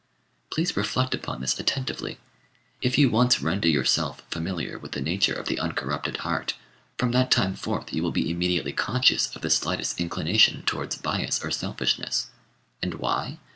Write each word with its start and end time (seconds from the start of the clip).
Please 0.49 0.75
reflect 0.75 1.13
upon 1.13 1.41
this 1.41 1.59
attentively. 1.59 2.17
If 2.81 2.97
you 2.97 3.11
once 3.11 3.39
render 3.39 3.67
yourself 3.67 4.23
familiar 4.31 4.79
with 4.79 4.93
the 4.93 4.99
nature 4.99 5.35
of 5.35 5.45
the 5.47 5.59
uncorrupted 5.59 6.17
heart, 6.25 6.55
from 6.97 7.11
that 7.11 7.29
time 7.29 7.53
forth 7.55 7.93
you 7.93 8.01
will 8.01 8.09
be 8.11 8.31
immediately 8.31 8.73
conscious 8.73 9.29
of 9.35 9.43
the 9.43 9.51
slightest 9.51 10.01
inclination 10.01 10.63
towards 10.63 10.97
bias 10.97 11.45
or 11.45 11.51
selfishness. 11.51 12.31
And 12.81 12.95
why? 12.95 13.37